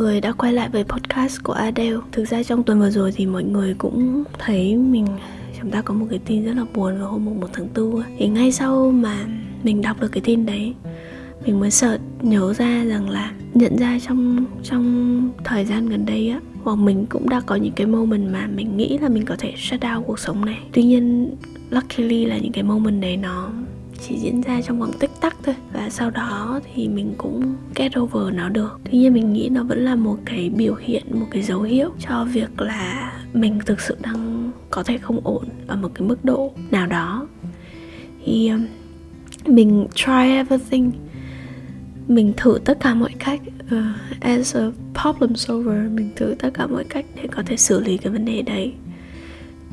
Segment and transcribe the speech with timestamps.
[0.00, 1.96] người đã quay lại với podcast của Adele.
[2.12, 5.06] Thực ra trong tuần vừa rồi thì mọi người cũng thấy mình,
[5.60, 8.28] Chúng ta có một cái tin rất là buồn vào hôm 1 tháng 4 Thì
[8.28, 9.26] ngay sau mà
[9.62, 10.74] mình đọc được cái tin đấy,
[11.46, 16.28] Mình mới sợ nhớ ra rằng là Nhận ra trong trong thời gian gần đây
[16.28, 19.36] á, Hoặc mình cũng đã có những cái moment mà mình nghĩ là mình có
[19.38, 20.58] thể shut down cuộc sống này.
[20.72, 21.34] Tuy nhiên,
[21.70, 23.50] luckily là những cái moment đấy nó
[24.08, 25.54] chỉ diễn ra trong vòng tích tắc thôi.
[25.72, 28.80] Và sau đó thì mình cũng get over nó được.
[28.84, 31.90] Tuy nhiên mình nghĩ nó vẫn là một cái biểu hiện một cái dấu hiệu
[31.98, 36.24] cho việc là mình thực sự đang có thể không ổn ở một cái mức
[36.24, 37.26] độ nào đó.
[38.24, 38.66] Thì um,
[39.46, 40.92] mình try everything.
[42.08, 44.70] Mình thử tất cả mọi cách uh, as a
[45.02, 48.24] problem solver mình thử tất cả mọi cách để có thể xử lý cái vấn
[48.24, 48.72] đề đấy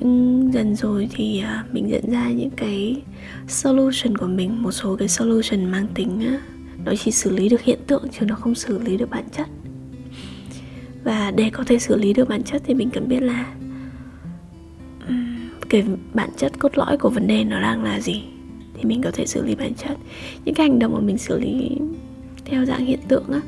[0.00, 3.02] nhưng dần rồi thì à, mình nhận ra những cái
[3.48, 6.38] solution của mình, một số cái solution mang tính
[6.84, 9.48] nó chỉ xử lý được hiện tượng chứ nó không xử lý được bản chất.
[11.04, 13.54] Và để có thể xử lý được bản chất thì mình cần biết là
[15.68, 18.22] cái bản chất cốt lõi của vấn đề nó đang là gì
[18.74, 19.96] thì mình có thể xử lý bản chất.
[20.44, 21.70] Những cái hành động mà mình xử lý
[22.44, 23.40] theo dạng hiện tượng á,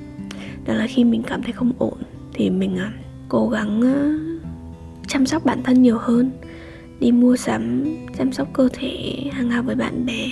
[0.64, 1.98] đó là khi mình cảm thấy không ổn
[2.32, 2.92] thì mình à,
[3.28, 3.82] cố gắng
[5.08, 6.30] chăm sóc bản thân nhiều hơn
[7.00, 7.84] đi mua sắm
[8.18, 10.26] chăm sóc cơ thể hàng hào với bạn bè.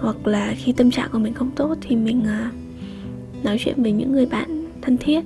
[0.00, 3.92] Hoặc là khi tâm trạng của mình không tốt thì mình uh, nói chuyện với
[3.92, 5.24] những người bạn thân thiết.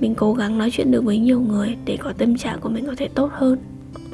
[0.00, 2.86] Mình cố gắng nói chuyện được với nhiều người để có tâm trạng của mình
[2.86, 3.58] có thể tốt hơn.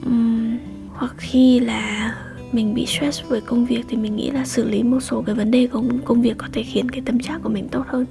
[0.04, 0.58] Um,
[0.92, 2.14] hoặc khi là
[2.52, 5.34] mình bị stress với công việc thì mình nghĩ là xử lý một số cái
[5.34, 8.06] vấn đề công công việc có thể khiến cái tâm trạng của mình tốt hơn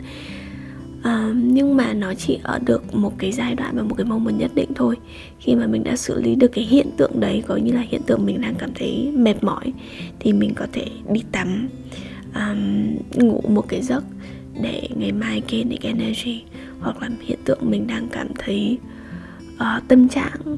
[1.07, 4.39] uh, nhưng mà nó chỉ ở được một cái giai đoạn và một cái moment
[4.39, 4.95] nhất định thôi.
[5.39, 8.01] Khi mà mình đã xử lý được cái hiện tượng đấy có như là hiện
[8.05, 9.73] tượng mình đang cảm thấy mệt mỏi
[10.19, 11.69] thì mình có thể đi tắm
[12.35, 14.03] um, ngủ một cái giấc
[14.61, 16.43] để ngày mai gain được energy.
[16.79, 18.77] Hoặc là hiện tượng mình đang cảm thấy
[19.55, 20.57] uh, tâm trạng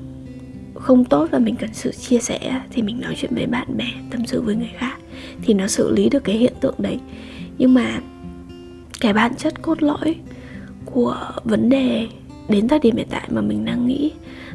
[0.74, 3.88] không tốt và mình cần sự chia sẻ thì mình nói chuyện với bạn bè
[4.12, 4.97] tâm sự với người khác
[5.41, 7.00] thì nó xử lý được cái hiện tượng đấy.
[7.58, 8.00] Nhưng mà
[9.00, 10.16] cái bản chất cốt lõi
[10.85, 12.07] của vấn đề
[12.50, 14.12] đến thời điểm hiện tại mà mình đang nghĩ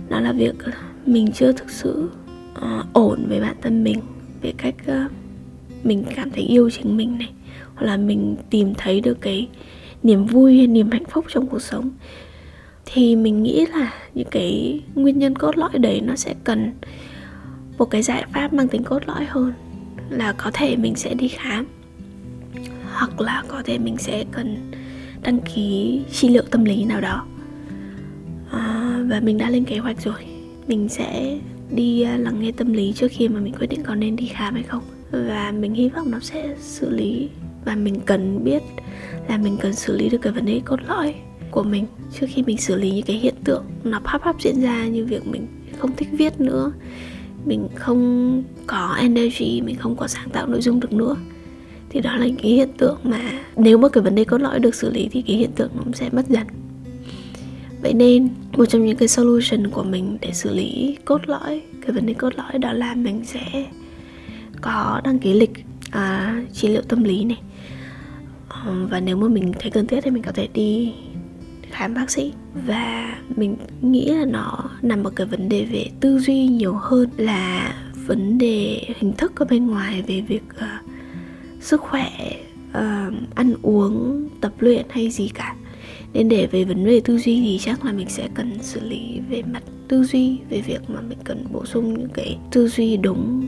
[0.09, 0.55] đó là việc
[1.07, 2.11] mình chưa thực sự
[2.59, 4.01] uh, ổn với bản thân mình
[4.43, 5.13] về cách uh,
[5.85, 7.31] mình cảm thấy yêu chính mình này
[7.75, 9.49] hoặc là mình tìm thấy được cái
[10.03, 11.91] niềm vui hay niềm hạnh phúc trong cuộc sống.
[12.87, 16.73] Thì mình nghĩ là những cái nguyên nhân cốt lõi đấy nó sẽ cần
[17.79, 19.53] một cái giải pháp mang tính cốt lõi hơn
[20.11, 21.67] là có thể mình sẽ đi khám
[22.93, 24.71] hoặc là có thể mình sẽ cần
[25.23, 27.27] đăng ký trị liệu tâm lý nào đó.
[28.51, 30.27] À, và mình đã lên kế hoạch rồi.
[30.67, 31.39] Mình sẽ
[31.71, 34.27] đi à, lắng nghe tâm lý trước khi mà mình quyết định có nên đi
[34.27, 34.83] khám hay không.
[35.11, 37.29] Và mình hy vọng nó sẽ xử lý
[37.65, 38.63] và mình cần biết
[39.29, 41.15] là mình cần xử lý được cái vấn đề cốt lõi
[41.51, 41.87] của mình
[42.21, 45.05] trước khi mình xử lý những cái hiện tượng nó pop up diễn ra như
[45.05, 45.47] việc mình
[45.79, 46.73] không thích viết nữa
[47.45, 51.17] mình không có energy mình không có sáng tạo nội dung được nữa
[51.91, 53.21] thì đó là cái hiện tượng mà
[53.57, 55.83] nếu mà cái vấn đề cốt lõi được xử lý thì cái hiện tượng nó
[55.95, 56.47] sẽ mất dần.
[57.83, 61.93] Vậy nên một trong những cái solution của mình để xử lý cốt lõi cái
[61.93, 63.67] vấn đề cốt lõi đó là mình sẽ
[64.61, 67.39] có đăng ký lịch à, trị liệu tâm lý này.
[68.49, 70.93] Ờ, và nếu mà mình thấy cần thiết thì mình có thể đi
[71.71, 72.33] khám bác sĩ.
[72.67, 77.09] Và mình nghĩ là nó nằm ở cái vấn đề về tư duy nhiều hơn
[77.17, 77.75] là
[78.07, 80.90] vấn đề hình thức ở bên ngoài về việc uh,
[81.61, 82.11] sức khỏe
[82.71, 85.57] uh, ăn uống tập luyện hay gì cả.
[86.13, 89.21] Nên để về vấn đề tư duy thì chắc là mình sẽ cần xử lý
[89.31, 92.97] về mặt tư duy về việc mà mình cần bổ sung những cái tư duy
[92.97, 93.47] đúng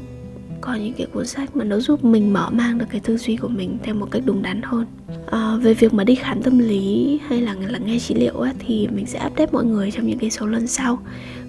[0.60, 3.36] có những cái cuốn sách mà nó giúp mình mở mang được cái tư duy
[3.36, 4.86] của mình theo một cách đúng đắn hơn.
[5.30, 8.52] À, về việc mà đi khám tâm lý hay là là nghe trị liệu á,
[8.58, 10.98] thì mình sẽ update mọi người trong những cái số lần sau.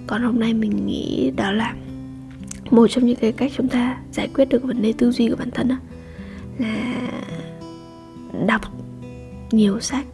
[0.06, 1.74] Còn hôm nay mình nghĩ đó là
[2.70, 5.36] một trong những cái cách chúng ta giải quyết được vấn đề tư duy của
[5.36, 5.76] bản thân á,
[6.58, 7.10] là
[8.46, 8.60] đọc
[9.50, 10.06] nhiều sách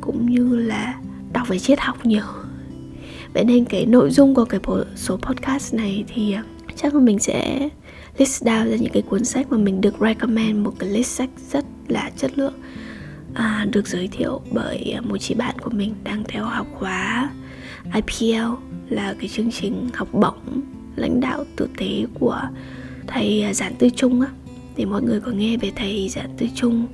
[0.00, 1.00] cũng như là
[1.32, 2.24] đọc về triết học nhiều.
[3.34, 4.60] Vậy nên cái nội dung của cái
[4.96, 6.44] số podcast này thì à,
[6.76, 7.68] chắc là mình sẽ
[8.18, 11.30] list down ra những cái cuốn sách mà mình được recommend một cái list sách
[11.50, 12.54] rất là chất lượng
[13.34, 17.30] à, được giới thiệu bởi à, một chị bạn của mình đang theo học khóa
[17.94, 18.42] IPL
[18.88, 20.62] là cái chương trình học bổng
[20.96, 22.40] lãnh đạo tử tế của
[23.06, 24.28] thầy à, Giản Tư Trung á
[24.76, 26.86] thì mọi người có nghe về thầy Giản Tư Trung.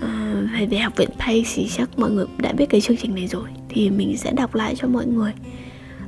[0.00, 3.14] À, về về học viện thay thì chắc mọi người đã biết cái chương trình
[3.14, 3.48] này rồi.
[3.68, 5.32] Thì mình sẽ đọc lại cho mọi người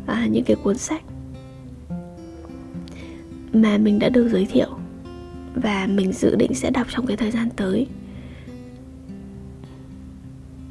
[0.06, 1.02] à, những cái cuốn sách
[3.52, 4.68] mà mình đã được giới thiệu
[5.54, 7.86] và mình dự định sẽ đọc trong cái thời gian tới.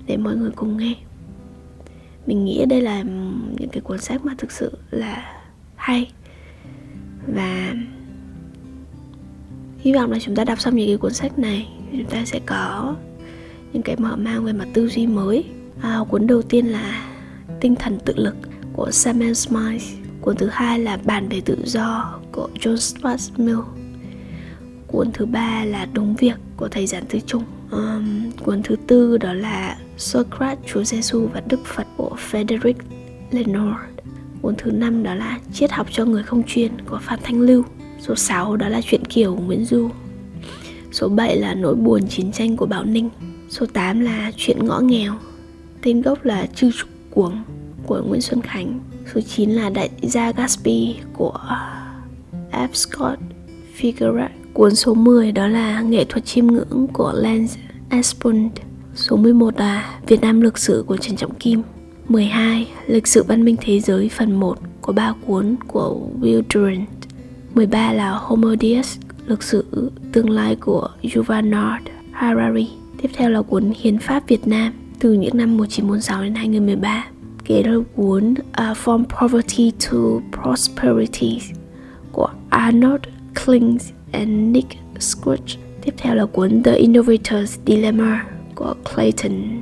[0.07, 0.93] Để mọi người cùng nghe.
[2.27, 3.01] Mình nghĩ đây là
[3.59, 5.41] những cái cuốn sách mà thực sự là
[5.75, 6.11] hay
[7.27, 7.73] và
[9.79, 12.39] hy vọng là chúng ta đọc xong những cái cuốn sách này chúng ta sẽ
[12.45, 12.95] có
[13.73, 15.45] những cái mở mang về mặt tư duy mới.
[15.81, 17.07] À, cuốn đầu tiên là
[17.61, 18.35] tinh thần tự lực
[18.73, 23.59] của Samuel Smiles cuốn thứ hai là bản về tự do của John Stuart Mill.
[24.87, 29.17] Cuốn thứ ba là đúng việc của thầy giản tư trung um, cuốn thứ tư
[29.17, 32.73] đó là Socrates, Chúa Giêsu và Đức Phật của Frederick
[33.31, 33.75] Lenoir
[34.41, 37.63] cuốn thứ năm đó là triết học cho người không chuyên của Phan Thanh Lưu
[37.99, 39.89] số 6 đó là chuyện kiều của Nguyễn Du.
[40.91, 43.09] Số 7 là nỗi buồn chiến tranh của Bảo Ninh.
[43.49, 45.13] Số 8 là chuyện ngõ nghèo.
[45.81, 47.43] Tên gốc là Chư Trục Cuồng
[47.85, 48.79] của Nguyễn Xuân Khánh.
[49.13, 51.39] Số 9 là đại gia Gatsby của
[52.51, 52.67] F.
[52.73, 53.19] Scott
[53.79, 57.59] Fitzgerald Cuốn số 10 đó là Nghệ thuật chiêm ngưỡng của Lance
[57.89, 58.47] Aspund
[58.95, 61.61] Số 11 là Việt Nam lịch sử của Trần Trọng Kim.
[62.07, 62.67] 12.
[62.87, 66.98] Lịch sử văn minh thế giới phần 1 có 3 cuốn của Will Durant.
[67.53, 68.97] 13 là Homo Deus
[69.27, 71.45] Lịch sử tương lai của Yuval
[72.11, 72.67] Harari
[73.01, 77.05] Tiếp theo là cuốn Hiến pháp Việt Nam từ những năm 1946 đến 2013
[77.45, 79.97] Kế là cuốn uh, From Poverty to
[80.41, 81.41] Prosperity
[82.11, 83.01] của Arnold
[83.45, 84.67] Klings and Nick
[84.99, 85.55] Scrooge.
[85.81, 88.25] Tiếp theo là cuốn The Innovator's Dilemma
[88.55, 89.61] của Clayton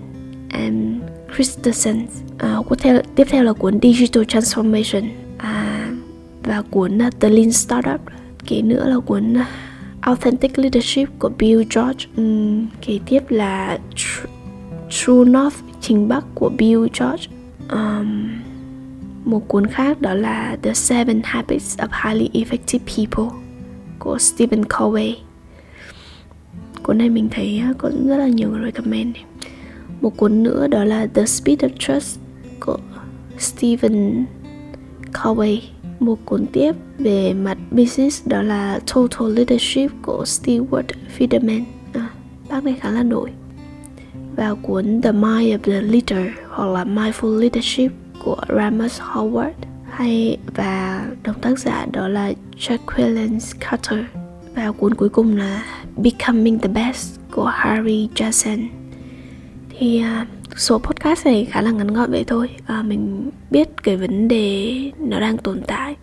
[0.49, 1.01] and
[1.35, 2.07] Christensen.
[2.37, 5.03] À, tiếp, theo, tiếp theo là cuốn Digital Transformation
[6.43, 8.01] và cuốn uh, The Lean Startup.
[8.47, 9.45] Kế nữa là cuốn uh,
[10.01, 12.05] Authentic Leadership của Bill George.
[12.21, 14.27] Uhm, kế tiếp là Tr-
[14.89, 17.27] True North Trình Bắc của Bill George.
[17.71, 18.29] Um,
[19.25, 23.39] một cuốn khác đó là The Seven Habits of Highly Effective People
[23.99, 25.15] của Stephen Covey
[26.83, 29.15] cuốn này mình thấy uh, có rất là nhiều người recommend
[30.01, 32.19] một cuốn nữa đó là The Speed of Trust
[32.59, 32.77] của
[33.37, 34.25] Stephen
[35.23, 35.61] Covey
[35.99, 40.83] một cuốn tiếp về mặt business đó là Total Leadership của Stewart
[41.17, 41.63] Friedman
[41.93, 42.09] à,
[42.49, 43.29] bác này khá là nổi.
[44.35, 47.91] Và cuốn The Mind of the Leader hoặc là Mindful Leadership
[48.23, 49.53] của Ramus Howard
[49.89, 53.99] hay và đồng tác giả đó là Jacqueline Carter
[54.55, 55.63] và cuốn cuối cùng là
[55.97, 58.67] Becoming the Best của Harry Jackson
[59.69, 60.27] thì uh,
[60.57, 62.49] số podcast này khá là ngắn gọn vậy thôi.
[62.65, 65.95] À, mình biết cái vấn đề nó đang tồn tại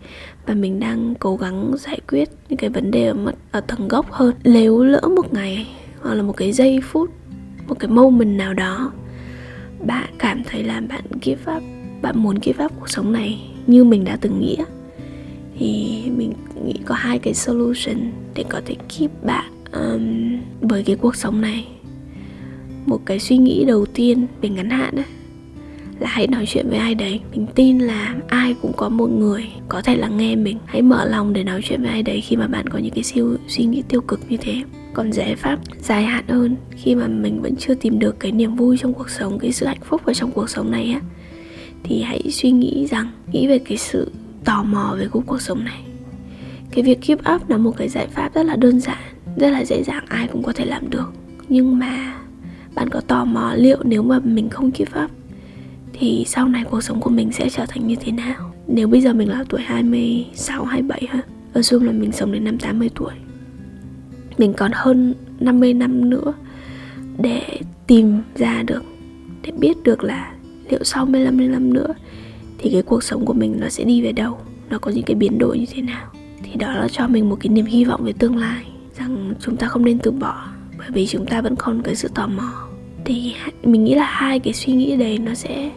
[0.45, 3.87] và mình đang cố gắng giải quyết những cái vấn đề ở, mặt, ở tầng
[3.87, 4.35] gốc hơn.
[4.43, 5.67] Nếu lỡ một ngày
[6.01, 7.09] hoặc là một cái giây phút
[7.67, 8.91] một cái moment nào đó
[9.79, 11.63] bạn cảm thấy là bạn give up
[12.01, 14.57] bạn muốn give up cuộc sống này như mình đã từng nghĩ
[15.57, 16.33] thì mình
[16.65, 20.37] nghĩ có hai cái solution để có thể keep bạn um,
[20.69, 21.67] với cái cuộc sống này
[22.85, 25.05] một cái suy nghĩ đầu tiên về ngắn hạn ấy,
[25.99, 27.19] là hãy nói chuyện với ai đấy.
[27.31, 30.57] Mình tin là ai cũng có một người có thể lắng nghe mình.
[30.65, 33.03] Hãy mở lòng để nói chuyện với ai đấy khi mà bạn có những cái
[33.03, 34.61] siêu suy nghĩ tiêu cực như thế.
[34.93, 38.55] Còn giải pháp dài hạn hơn khi mà mình vẫn chưa tìm được cái niềm
[38.55, 41.01] vui trong cuộc sống cái sự hạnh phúc ở trong cuộc sống này á
[41.83, 44.11] thì hãy suy nghĩ rằng nghĩ về cái sự
[44.45, 45.81] tò mò về cuộc sống này.
[46.71, 48.97] Cái việc keep up là một cái giải pháp rất là đơn giản
[49.37, 51.13] rất là dễ dàng ai cũng có thể làm được.
[51.49, 52.13] Nhưng mà
[52.75, 55.11] bạn có tò mò liệu nếu mà mình không keep up
[55.93, 58.53] thì sau này cuộc sống của mình sẽ trở thành như thế nào?
[58.67, 61.21] Nếu bây giờ mình là tuổi 26, 27 ha
[61.53, 63.13] Ở là mình sống đến năm 80 tuổi
[64.37, 66.33] Mình còn hơn 50 năm nữa
[67.17, 68.83] Để tìm ra được
[69.41, 70.33] Để biết được là
[70.69, 71.93] liệu sau 15 năm nữa
[72.57, 74.37] thì cái cuộc sống của mình nó sẽ đi về đâu
[74.69, 76.11] nó có những cái biến đổi như thế nào?
[76.43, 78.65] Thì đó là cho mình một cái niềm hy vọng về tương lai
[78.97, 80.47] rằng chúng ta không nên từ bỏ
[80.89, 82.67] bởi vì chúng ta vẫn còn cái sự tò mò.
[83.05, 85.71] Thì mình nghĩ là hai cái suy nghĩ đấy nó sẽ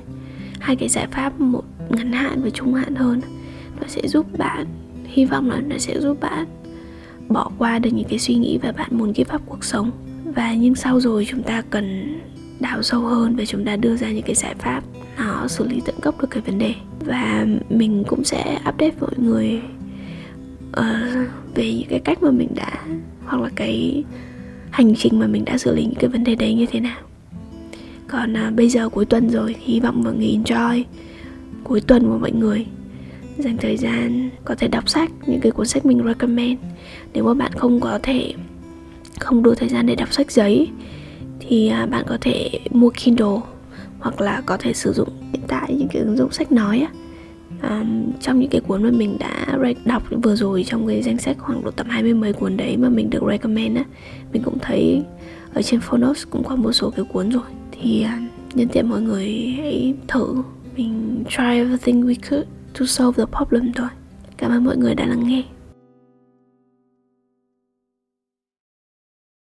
[0.60, 3.20] hai cái giải pháp một ngắn hạn và trung hạn hơn.
[3.80, 4.66] Nó sẽ giúp bạn
[5.04, 6.46] hy vọng là nó sẽ giúp bạn
[7.28, 9.90] bỏ qua được những cái suy nghĩ và bạn muốn give up cuộc sống.
[10.24, 12.18] Và nhưng sau rồi chúng ta cần
[12.60, 14.82] đào sâu hơn và chúng ta đưa ra những cái giải pháp
[15.18, 16.74] nó xử lý tận gốc được cái vấn đề.
[17.00, 19.60] Và mình cũng sẽ update mọi người
[20.70, 22.72] uh, về những cái cách mà mình đã
[23.24, 24.04] hoặc là cái
[24.78, 26.97] hành trình mà mình đã xử lý những cái vấn đề đấy như thế nào.
[28.08, 30.85] Còn à, bây giờ cuối tuần rồi thì hy vọng mọi người enjoy
[31.64, 32.66] cuối tuần của mọi người.
[33.38, 36.58] Dành thời gian có thể đọc sách những cái cuốn sách mình recommend.
[37.12, 38.32] Nếu mà bạn không có thể
[39.20, 40.68] không đủ thời gian để đọc sách giấy
[41.40, 43.40] thì à, bạn có thể mua Kindle
[43.99, 46.92] hoặc là có thể sử dụng hiện tại những cái ứng dụng sách nói á
[47.62, 51.36] um, trong những cái cuốn mà mình đã đọc vừa rồi trong cái danh sách
[51.38, 53.84] khoảng độ tầm hai mươi mấy cuốn đấy mà mình được recommend á
[54.32, 55.02] mình cũng thấy
[55.54, 57.42] ở trên Phonos cũng có một số cái cuốn rồi.
[57.72, 60.42] Thì uh, nhân tiện mọi người hãy thử.
[60.76, 62.48] Mình try everything we could
[62.78, 63.88] to solve the problem thôi.
[64.36, 65.42] Cảm ơn mọi người đã lắng nghe.